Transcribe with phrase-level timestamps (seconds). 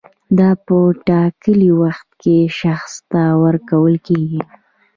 [0.37, 0.77] دا په
[1.07, 4.41] ټاکلي وخت کې شخص ته ورکول کیږي.